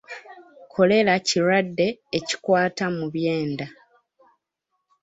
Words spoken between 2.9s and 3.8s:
mu byenda.